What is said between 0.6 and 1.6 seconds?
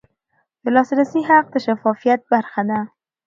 د لاسرسي حق د